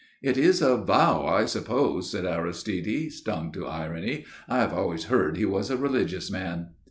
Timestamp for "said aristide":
2.09-3.11